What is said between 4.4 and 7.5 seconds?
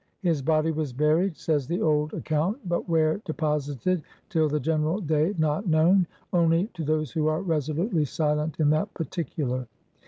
the Generall day not knowne, only to those who are